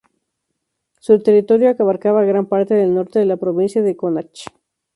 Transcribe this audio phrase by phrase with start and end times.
[0.99, 4.49] Su territorio abarcaba gran parte del norte de la provincia de Connacht.